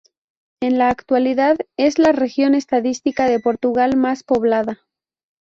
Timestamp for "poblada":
4.23-4.79